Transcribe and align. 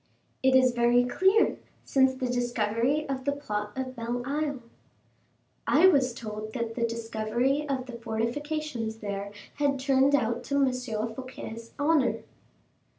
"It 0.41 0.55
is 0.55 0.71
very 0.73 1.05
clear, 1.05 1.59
since 1.85 2.15
the 2.15 2.25
discovery 2.27 3.07
of 3.07 3.23
the 3.23 3.31
plot 3.33 3.73
of 3.77 3.95
Belle 3.95 4.23
Isle." 4.25 4.63
"I 5.67 5.85
was 5.89 6.15
told 6.15 6.53
that 6.53 6.73
the 6.73 6.87
discovery 6.87 7.69
of 7.69 7.85
the 7.85 7.93
fortifications 7.93 8.97
there 8.97 9.31
had 9.59 9.79
turned 9.79 10.15
out 10.15 10.43
to 10.45 10.55
M. 10.55 10.73
Fouquet's 10.73 11.73
honor." 11.77 12.23